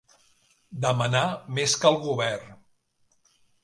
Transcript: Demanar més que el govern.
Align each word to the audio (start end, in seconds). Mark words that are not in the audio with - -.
Demanar 0.85 1.23
més 1.59 1.79
que 1.85 1.91
el 1.95 2.01
govern. 2.09 2.53